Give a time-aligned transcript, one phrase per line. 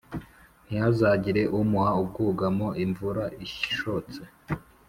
[0.65, 4.21] ntihazagire umuha ubwugamo imvura ishotse;